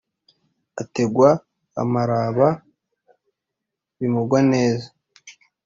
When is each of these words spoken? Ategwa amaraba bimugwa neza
Ategwa 0.81 1.29
amaraba 1.81 2.47
bimugwa 3.97 4.39
neza 4.51 4.87